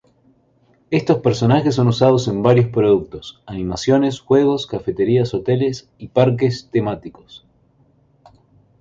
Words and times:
Estos 0.89 1.19
personajes 1.19 1.75
son 1.75 1.87
usados 1.87 2.27
en 2.27 2.41
varios 2.41 2.69
productos, 2.69 3.43
animaciones, 3.45 4.19
juegos, 4.19 4.65
cafeterías, 4.65 5.35
hoteles 5.35 5.91
y 5.99 6.07
parques 6.07 6.71
temáticos. 6.71 7.45